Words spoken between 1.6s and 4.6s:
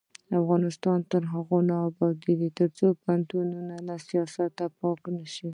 نه ابادیږي، ترڅو پوهنتونونه له سیاست